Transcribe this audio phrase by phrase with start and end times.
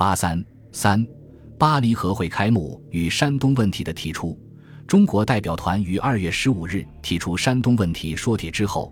[0.00, 0.42] 八三
[0.72, 1.06] 三，
[1.58, 4.34] 巴黎和会开幕与山东问题的提出。
[4.86, 8.90] 中国代表团于二月十五日提出山东问题说帖之后，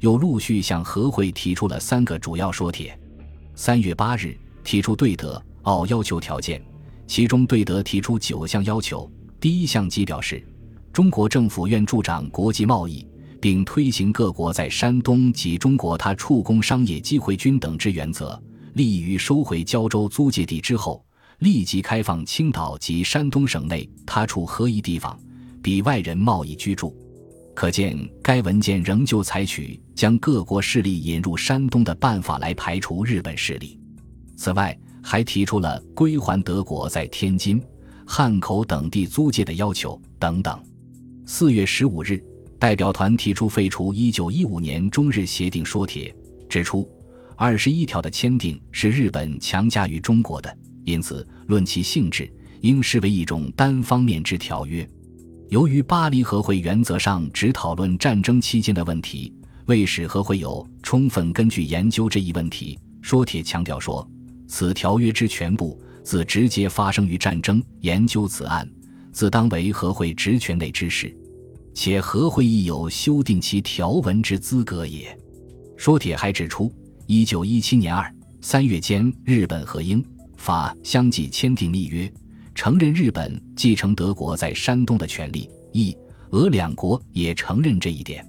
[0.00, 2.98] 又陆续向和会提出了三个主要说帖。
[3.54, 4.34] 三月八日
[4.64, 6.58] 提出对德澳要求条件，
[7.06, 9.10] 其中对德提出九项要求。
[9.38, 10.42] 第一项即表示，
[10.90, 13.06] 中国政府愿助长国际贸易，
[13.42, 18.42] 并推行各国在山东及中国他处工商业机会均等之原则，
[18.76, 21.02] 利于收回胶州租界地之后，
[21.38, 25.18] 立即开放青岛及山东省内他处合一地方。
[25.62, 26.94] 比外人贸易居住，
[27.54, 33.80] 可见该文件仍旧采取将各国势力引入山东的办法来排除日本势力。
[34.36, 37.58] 此外，还提出了归还德国在天津、
[38.06, 40.62] 汉口等地租界的要求等等。
[41.24, 42.22] 四月十五日，
[42.58, 46.14] 代表团提出废除一九一五年中日协定说帖，
[46.46, 46.86] 指出
[47.38, 54.88] 二十一条的签订是日本强加于中国的，因此论其性质，应视为一种单方面之条约。
[55.50, 59.30] 由于巴黎和会原则上只讨论战争期间的问题，
[59.66, 64.08] 为使和会有充分根据研究这一问题，说帖强调说，
[64.48, 68.66] 此条约之全部自直接发生于战争，研究此案，
[69.12, 71.14] 自当为和会职权内之事，
[71.74, 75.14] 且和会亦有修订其条文之资格也。
[75.76, 76.72] 说帖还指出，
[77.08, 80.04] 一九一七年二三月间，日本和英
[80.36, 82.12] 法相继签订密约。
[82.52, 85.96] 承认日本继承德国在山东的权利，意
[86.30, 88.26] 俄两国也承认这一点，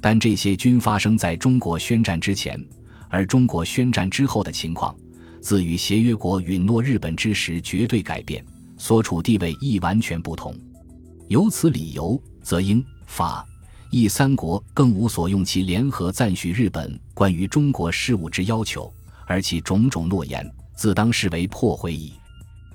[0.00, 2.64] 但这些均发生在中国宣战之前，
[3.08, 4.94] 而中国宣战之后的情况，
[5.40, 8.44] 自与协约国允诺日本之时绝对改变，
[8.76, 10.54] 所处地位亦完全不同。
[11.26, 13.44] 由此理由，则英法
[13.94, 18.90] 一三国更无所用其联合赞许日本关于中国事务之要求，
[19.26, 22.14] 而其种种诺言，自当视为破毁矣。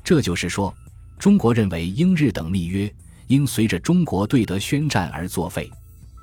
[0.04, 0.72] 这就是说。
[1.18, 2.94] 中国认为英日等密约
[3.26, 5.68] 应随着中国对德宣战而作废。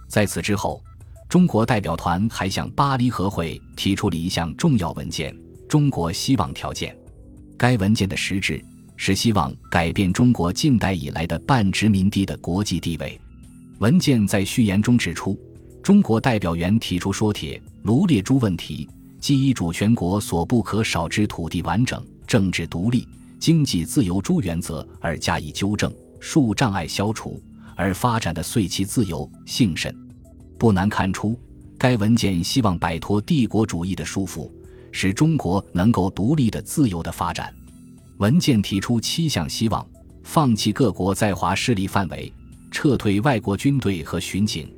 [0.07, 0.81] 在此之后，
[1.29, 5.37] 中国代表团还向巴黎和会提出了一项重要文件——
[5.69, 6.97] 中国希望条件。
[7.59, 8.65] 该文件的实质
[8.97, 13.21] 是希望改变中国近代以来的半殖民地的国际地位。
[13.79, 15.39] 文件在序言中指出，
[15.83, 18.89] 中国代表员提出说帖，罗列诸问题，
[19.21, 23.07] 即以主权国所不可少之土地完整、政治独立。
[23.41, 27.43] 经济自由诸原则而加以纠正，数障碍消除，
[27.77, 29.95] 而发展的遂其自由幸甚。
[30.57, 31.39] 不难看出，
[31.77, 34.51] 该文件希望摆脱帝国主义的束缚，
[34.93, 37.53] 使中国能够独立的、自由的发展。
[38.19, 39.87] 文件提出七项希望：
[40.23, 42.33] 放弃各国在华势力范围，
[42.75, 44.69] 撤退外国军队和巡警，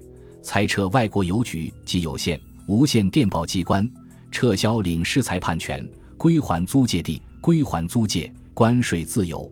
[0.43, 3.91] 裁撤外国邮局及有线、无线电报机关，
[4.31, 5.83] 撤销领事裁判权，
[6.19, 8.31] 归还租界地，归还租界。
[8.53, 9.51] 关税自由。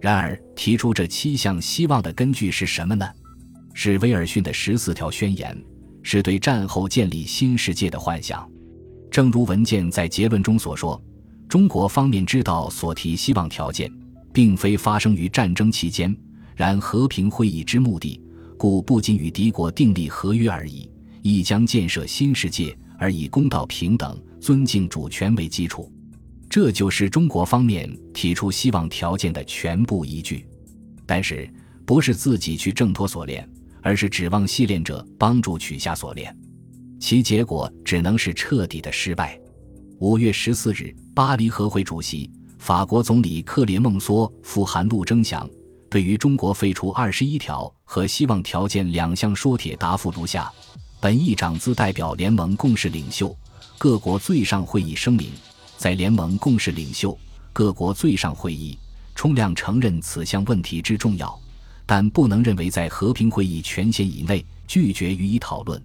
[0.00, 3.04] 然而，提出这七项希望的根据是什么呢？
[3.72, 5.56] 是威尔逊的十四条宣言，
[6.02, 8.48] 是对战后建立新世界的幻想。
[9.10, 11.00] 正如文件在结论中所说，
[11.48, 13.92] 中国方面知道所提希望条件，
[14.32, 16.16] 并非发生于战争期间，
[16.56, 18.18] 然和平会议之目的，
[18.56, 20.90] 故不仅与敌国订立合约而已，
[21.20, 25.92] 亦将建设新世界，而以公道、平等、尊敬主权为基础。
[26.48, 30.46] 这就是中国方面提出希望条件的全部依据，
[31.04, 31.46] 但是
[31.84, 33.46] 不是自己去挣脱锁链，
[33.82, 36.34] 而是指望系链者帮助取下锁链，
[36.98, 39.38] 其结果只能是彻底的失败。
[39.98, 45.46] 五月十四日，巴黎和会主席、法国总理克列孟梭赴韩陆征祥，
[45.88, 50.52] 对于中国废除二十一条和希望条件两项说帖答复如下：
[51.00, 53.34] 本议长自代表联盟共识领袖
[53.78, 55.30] 各国最上会议声明。
[55.76, 57.16] 在联盟共识领袖
[57.52, 58.78] 各国最上会议，
[59.14, 61.38] 充量承认此项问题之重要，
[61.84, 65.80] 但不能认为在和平会议权限以内拒绝予以讨论。